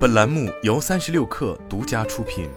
[0.00, 2.48] 本栏目由三十六氪独家出品。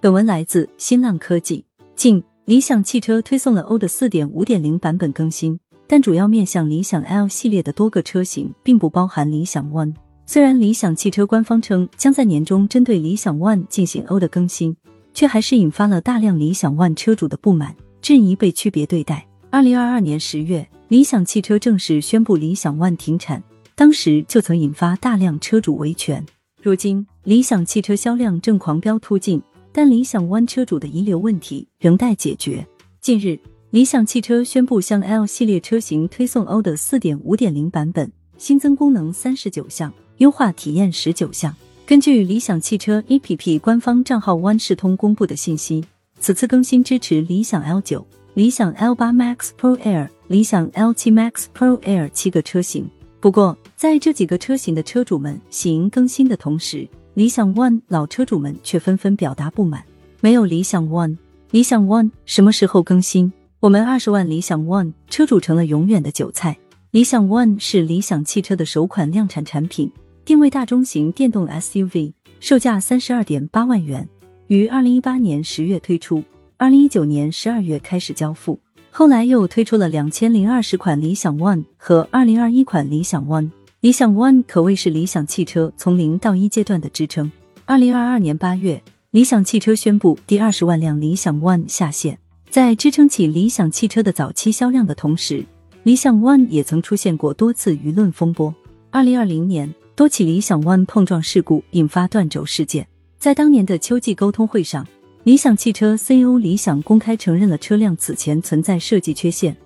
[0.00, 1.64] 本文来自新浪科技。
[1.94, 9.94] 近，理想汽车推送了欧的四点五点零版本更新，但主要面向理想 L 系列的多个车型，并不包含理想 ONE。
[10.26, 14.76] 虽然理想汽车官方称将在年中针对理想 ONE 进行 O 的更新，
[15.14, 19.28] 却还是引发了大量理想 ONE 车主的不满，质疑被区别对待。
[19.50, 20.66] 二零二二年十月。
[20.88, 23.42] 理想汽车正式宣布理想 ONE 停产，
[23.74, 26.24] 当时就曾引发大量车主维权。
[26.62, 29.42] 如今，理想汽车销量正狂飙突进，
[29.72, 32.64] 但理想 ONE 车主的遗留问题仍待解决。
[33.00, 33.36] 近日，
[33.70, 41.52] 理想汽车宣布向 L 系列车型推送 O 的四点五点零版本，新增功能三十九项，优化体验十九项。
[41.84, 45.84] 根据理想汽车 APP 官方账号 ONE 视通公布的信息，
[46.20, 50.10] 此次更新支持理想 L 九、理想 L 八 Max Pro Air。
[50.26, 52.86] 理想 L7 Max Pro Air 七个车型，
[53.18, 59.82] 不过在这几个车型的车主们喜迎更新的同时，理想 ONE 老车主们却纷纷表达不满。
[60.20, 61.16] 没有理想 ONE，
[61.50, 63.32] 理想 ONE 什么时候更新？
[63.58, 66.54] 我们二十万理想 ONE 车主成了永远的韭菜。
[66.90, 69.90] 理想 ONE 是理想汽车的首款量产产品，
[70.26, 74.06] 定位大中型电动 SUV，售价三十二点八万元，
[74.48, 76.22] 于二零一八年十月推出，
[76.58, 78.58] 二零一九年十二月开始交付。
[78.90, 83.50] 后来又推出了两千零二十款理想 ONE 和二零二一款理想 ONE。
[83.80, 87.30] 理想 ONE 可谓是理想汽车从零到一阶段的支撑。
[87.66, 95.44] 二零二二年八月，理想汽车宣布第二十万辆理想 ONE 下线，在支撑起理想汽车的早期销量的同时，
[95.82, 98.54] 理想 ONE 也曾出现过多次舆论风波。
[98.90, 104.86] 二零二零年，多起理想 ONE 碰撞事故引发断轴事件，在当年的秋季沟通会上。
[105.26, 109.56] 理想汽车 CEO 李想公开承认了车辆此前存在设计缺陷，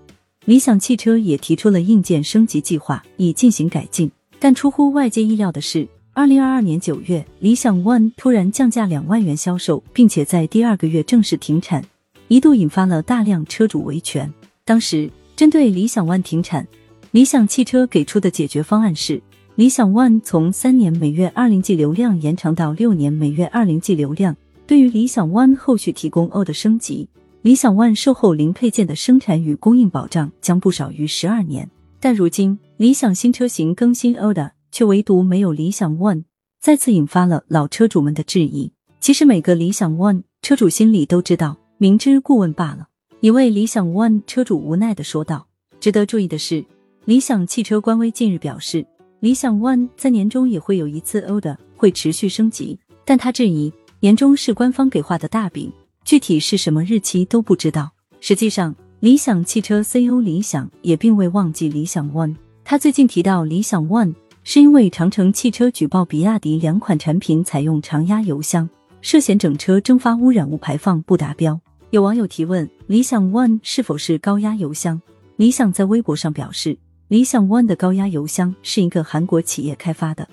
[0.47, 4.11] 理想汽车也提出了硬件升级计划以进行改进。
[4.38, 11.84] 但出乎外界意料的是，二零二二年九月，理想 ONE 突然降价两万元销售，并且在第二个月正式停产，
[12.28, 14.32] 一度引发了大量车主维权。
[14.65, 16.66] 当时，针对理想 ONE 停产，
[17.10, 19.20] 理想汽车给出的解决方案是：
[19.56, 24.34] 理想 ONE 从三年每月二零 G 流量延长到六年每月二零 G 流量。
[24.70, 27.08] 对于理想 ONE 后续提供 O 的升级，
[27.42, 31.69] 理想 ONE 售后零配件的生产与供应保障将不少于十二年。
[31.98, 36.22] 但如今理想新车型更新 O 的，却唯独没有理想 ONE，
[36.60, 38.70] 再次引发了老车主们的质疑。
[39.00, 42.87] 其实每个理想 ONE 车主心里都知道，明知故问罢了。
[43.19, 45.48] 一位理想 ONE 车主无奈的说道。
[45.81, 46.64] 值得注意的是，
[47.06, 48.87] 理想汽车官微近日表示，
[49.19, 53.72] 理想 ONE 在年中也会有一次 O 的，会持续升级，但他质疑。
[54.03, 55.71] 年终是官方给画的大饼，
[56.06, 57.91] 具体是什么日期都不知道。
[58.19, 62.34] 实际上，理想汽车 CEO 李想也并未忘记理想 ONE。
[62.65, 68.66] 他最近提到理想 ONE，是因为长城汽车举报比亚迪两款产品采用常压油箱，
[69.03, 71.61] 涉嫌整车蒸发污染物排放不达标。
[71.91, 74.99] 有网友提问：理想 ONE 是否是高压油箱？
[75.37, 76.78] 理想在微博上表示，
[77.09, 80.27] 理想 ONE 的高压油箱是一个韩国企业开发的。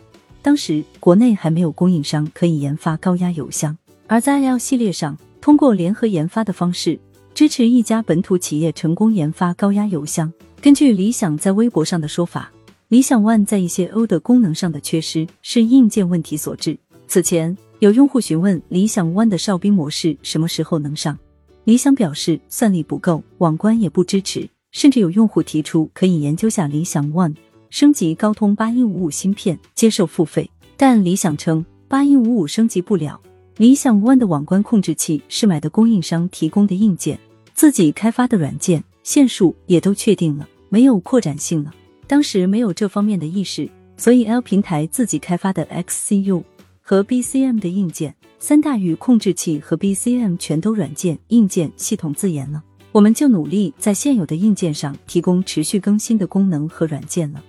[0.47, 3.77] 当时国内还没有供应商可以研发高压油箱，
[4.07, 6.97] 而在 L 系列上，通过联合研发的方式，
[7.33, 10.31] 支持一家本土企业成功研发高压油箱。
[10.61, 12.49] 根据理想在微博上的说法，
[12.87, 16.77] 理想 ONE 在一些 O 的功能上的缺失是硬件问题所致。
[17.09, 21.19] 此前有用户询问理想 ONE 的哨兵模式什么时候能上，
[21.65, 27.35] 理想表示算力不够，网关也不支持，甚至有用户提出可以研究下理想 ONE。
[27.69, 33.19] 升级高通八一五五芯片，接受付费，但理想称八一五五升级不了。
[33.57, 37.19] 理想 ONE 的网关控制器是买的供应商提供的硬件，
[37.53, 41.73] 自己开发的软件线数也都确定了，没有扩展性了。
[42.05, 46.43] 当时没有这方面的意识，所以 L 平台自己开发的 XCU
[46.81, 57.43] 和 BCM 的硬件，三大域控制器和 BCM 全都软件硬件系统自研了，我们就努力在现有的硬件上提供持续更新的功能和软件了。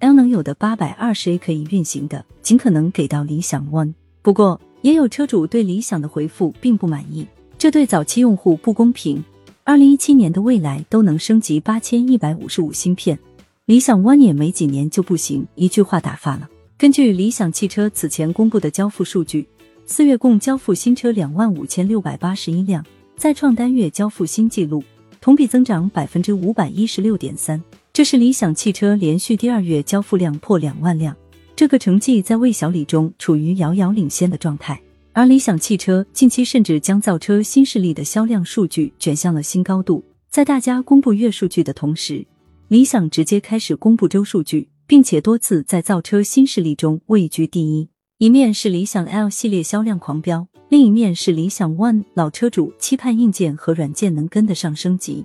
[0.00, 3.94] L 能有的八百二十 A 可以运行的，尽可能给到理想 ONE。
[4.22, 7.26] 不过，也有车主对理想的回复并不满意，
[7.58, 9.22] 这对早期用户不公平。
[9.64, 13.18] 二零一七年的未来都能升级八千一百五十五芯片，
[13.66, 16.48] 理想 ONE 也没几年就不行，一句话打发了。
[16.76, 19.48] 根据理想汽车此前公布的交付数据，
[19.84, 22.86] 四月共交付新车两万五千六百八十一辆，
[23.16, 24.82] 再创单月交付新纪录，
[25.20, 27.60] 同比增长百分之五百一十六点三。
[27.98, 31.16] 这是理想汽车连续第二月交付量破两万辆，
[31.56, 34.80] 这个成绩在魏小李中处于遥遥领先的状态。
[35.12, 40.04] 而理想汽车近期甚至将造车新势力的销量数据卷向了新高度。
[40.30, 42.24] 在大家公布月数据的同时，
[42.68, 44.68] 理想直接开始公布周数据。
[44.86, 47.88] 并且多次在造车新势力中位居第一。
[48.18, 55.24] 一面是理想 L 系列销量狂飙，另一面是理想 ONE 老车主期盼硬件和软件能跟得上升级。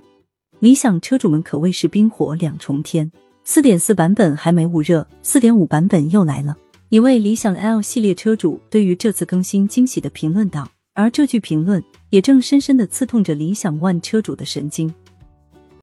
[0.64, 3.12] 理想车主们可谓是冰火两重天。
[3.44, 6.56] 四点四版本还没捂热，四点五版本又来了。
[6.88, 14.90] 一位理想 L 系列车主对于这次更新惊喜的评论道，而这句评论也正深深的刺痛着理想 ONE 车主的神经。